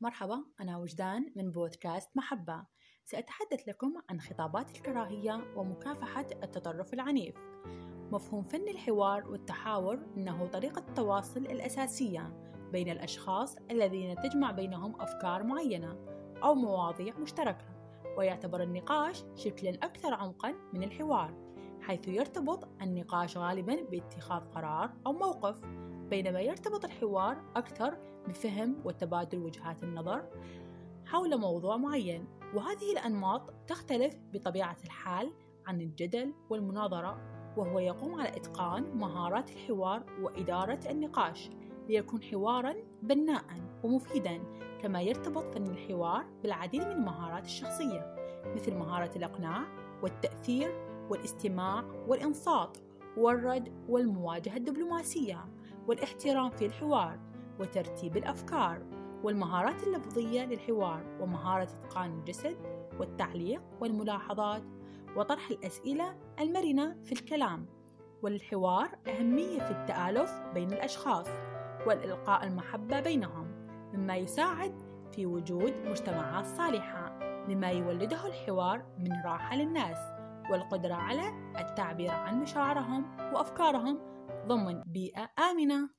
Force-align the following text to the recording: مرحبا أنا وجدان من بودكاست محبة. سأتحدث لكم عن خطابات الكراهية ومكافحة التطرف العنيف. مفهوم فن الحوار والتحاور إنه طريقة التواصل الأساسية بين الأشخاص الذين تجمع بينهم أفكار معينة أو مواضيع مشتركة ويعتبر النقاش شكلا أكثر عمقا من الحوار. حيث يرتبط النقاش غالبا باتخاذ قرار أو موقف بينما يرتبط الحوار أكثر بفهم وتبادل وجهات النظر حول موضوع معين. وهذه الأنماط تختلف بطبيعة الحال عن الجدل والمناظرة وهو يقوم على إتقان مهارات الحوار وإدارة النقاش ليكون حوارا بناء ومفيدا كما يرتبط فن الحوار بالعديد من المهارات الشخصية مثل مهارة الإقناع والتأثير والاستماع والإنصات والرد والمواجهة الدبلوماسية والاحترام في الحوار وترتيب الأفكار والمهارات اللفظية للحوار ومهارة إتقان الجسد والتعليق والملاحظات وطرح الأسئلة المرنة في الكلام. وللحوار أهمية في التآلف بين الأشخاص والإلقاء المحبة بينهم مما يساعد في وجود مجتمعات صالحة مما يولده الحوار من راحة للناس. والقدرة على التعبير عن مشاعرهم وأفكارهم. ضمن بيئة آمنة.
مرحبا 0.00 0.44
أنا 0.60 0.78
وجدان 0.78 1.32
من 1.36 1.50
بودكاست 1.50 2.16
محبة. 2.16 2.66
سأتحدث 3.04 3.68
لكم 3.68 3.94
عن 4.10 4.20
خطابات 4.20 4.76
الكراهية 4.76 5.44
ومكافحة 5.56 6.26
التطرف 6.42 6.94
العنيف. 6.94 7.36
مفهوم 8.12 8.44
فن 8.44 8.68
الحوار 8.68 9.28
والتحاور 9.28 10.06
إنه 10.16 10.46
طريقة 10.46 10.78
التواصل 10.78 11.40
الأساسية 11.40 12.52
بين 12.72 12.88
الأشخاص 12.88 13.56
الذين 13.70 14.16
تجمع 14.20 14.50
بينهم 14.50 15.00
أفكار 15.00 15.42
معينة 15.42 15.98
أو 16.42 16.54
مواضيع 16.54 17.18
مشتركة 17.18 17.64
ويعتبر 18.18 18.62
النقاش 18.62 19.24
شكلا 19.34 19.70
أكثر 19.70 20.14
عمقا 20.14 20.54
من 20.72 20.82
الحوار. 20.82 21.45
حيث 21.86 22.08
يرتبط 22.08 22.68
النقاش 22.82 23.36
غالبا 23.36 23.82
باتخاذ 23.90 24.40
قرار 24.40 24.90
أو 25.06 25.12
موقف 25.12 25.60
بينما 26.10 26.40
يرتبط 26.40 26.84
الحوار 26.84 27.36
أكثر 27.56 27.96
بفهم 28.28 28.76
وتبادل 28.84 29.38
وجهات 29.38 29.82
النظر 29.82 30.24
حول 31.04 31.38
موضوع 31.38 31.76
معين. 31.76 32.26
وهذه 32.54 32.92
الأنماط 32.92 33.54
تختلف 33.66 34.16
بطبيعة 34.32 34.76
الحال 34.84 35.32
عن 35.66 35.80
الجدل 35.80 36.32
والمناظرة 36.50 37.18
وهو 37.56 37.78
يقوم 37.78 38.20
على 38.20 38.28
إتقان 38.28 38.96
مهارات 38.96 39.50
الحوار 39.50 40.06
وإدارة 40.20 40.80
النقاش 40.90 41.50
ليكون 41.88 42.22
حوارا 42.22 42.74
بناء 43.02 43.44
ومفيدا 43.82 44.40
كما 44.82 45.02
يرتبط 45.02 45.54
فن 45.54 45.66
الحوار 45.66 46.26
بالعديد 46.42 46.82
من 46.82 46.90
المهارات 46.90 47.44
الشخصية 47.44 48.16
مثل 48.56 48.74
مهارة 48.74 49.10
الإقناع 49.16 49.62
والتأثير 50.02 50.95
والاستماع 51.10 51.84
والإنصات 52.08 52.78
والرد 53.16 53.72
والمواجهة 53.88 54.56
الدبلوماسية 54.56 55.44
والاحترام 55.88 56.50
في 56.50 56.66
الحوار 56.66 57.18
وترتيب 57.60 58.16
الأفكار 58.16 58.82
والمهارات 59.22 59.82
اللفظية 59.82 60.44
للحوار 60.44 61.16
ومهارة 61.20 61.62
إتقان 61.62 62.18
الجسد 62.18 62.56
والتعليق 63.00 63.62
والملاحظات 63.80 64.62
وطرح 65.16 65.50
الأسئلة 65.50 66.16
المرنة 66.40 66.96
في 67.04 67.12
الكلام. 67.12 67.66
وللحوار 68.22 68.88
أهمية 69.08 69.58
في 69.58 69.70
التآلف 69.70 70.32
بين 70.54 70.72
الأشخاص 70.72 71.26
والإلقاء 71.86 72.46
المحبة 72.46 73.00
بينهم 73.00 73.46
مما 73.94 74.16
يساعد 74.16 74.82
في 75.12 75.26
وجود 75.26 75.72
مجتمعات 75.86 76.46
صالحة 76.46 77.18
مما 77.48 77.70
يولده 77.70 78.26
الحوار 78.26 78.84
من 78.98 79.12
راحة 79.24 79.56
للناس. 79.56 80.15
والقدرة 80.50 80.94
على 80.94 81.28
التعبير 81.58 82.10
عن 82.10 82.40
مشاعرهم 82.40 83.16
وأفكارهم. 83.34 83.98
ضمن 84.46 84.82
بيئة 84.86 85.30
آمنة. 85.38 85.90